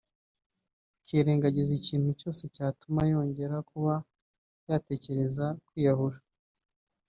[0.99, 3.93] akirengagiza ikintu cyose cyatuma yongera kuba
[4.69, 6.17] yatekereza kwiyahura